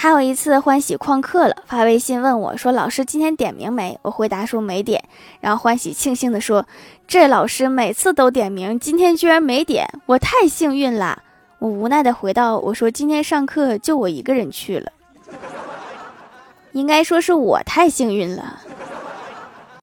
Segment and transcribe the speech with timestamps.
[0.00, 5.02] 还有一次，欢喜旷课了，发微信问我说：“老师今天点名没？”我回答说没点。
[5.40, 6.64] 然后欢喜庆幸地说
[7.08, 11.24] ：“这老师每次都点名，今天居然没点，我太幸运了。”
[11.58, 14.92] 我无奈地回到：“我说今天上课就我一个人去了，
[16.70, 18.60] 应该说是我太幸运了。”